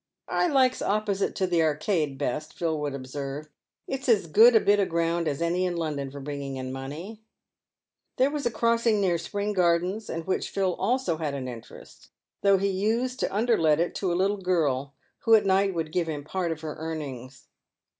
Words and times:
"I 0.27 0.47
likes 0.47 0.81
opposite 0.81 1.35
to 1.35 1.45
the 1.45 1.61
Arcade 1.61 2.17
best," 2.17 2.57
Phil 2.57 2.79
would 2.81 2.95
observe, 2.95 3.49
"it's 3.87 4.09
as 4.09 4.25
good 4.25 4.55
a 4.55 4.59
bit 4.59 4.79
o' 4.79 4.85
ground 4.87 5.27
as 5.27 5.43
any 5.43 5.63
in 5.63 5.77
London 5.77 6.09
for 6.09 6.19
bringing 6.19 6.55
in 6.55 6.73
money." 6.73 7.21
There 8.17 8.31
was 8.31 8.47
a 8.47 8.49
crossing 8.49 8.99
near 8.99 9.19
Spring 9.19 9.53
Gardens, 9.53 10.09
in 10.09 10.21
which 10.21 10.49
Phil 10.49 10.73
also 10.79 11.17
had 11.17 11.35
an 11.35 11.47
interest, 11.47 12.09
though 12.41 12.57
he 12.57 12.67
used 12.69 13.19
to 13.19 13.29
underlet 13.29 13.77
it 13.77 13.93
to 13.97 14.11
a 14.11 14.15
little 14.17 14.37
girl, 14.41 14.95
who 15.19 15.35
at 15.35 15.45
night 15.45 15.75
would 15.75 15.91
give 15.91 16.07
him 16.09 16.23
part 16.23 16.51
of 16.51 16.61
her 16.61 16.77
earnings. 16.79 17.45